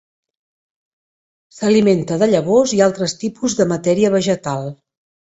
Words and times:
S'alimenta 1.57 2.17
de 2.23 2.29
llavors 2.31 2.73
i 2.77 2.81
altres 2.85 3.13
tipus 3.25 3.57
de 3.59 3.67
matèria 3.73 4.11
vegetal. 4.15 4.65